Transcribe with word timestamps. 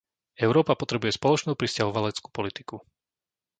Európa 0.47 0.73
potrebuje 0.81 1.13
spoločnú 1.21 1.51
prisťahovaleckú 1.61 2.27
politiku. 2.37 2.75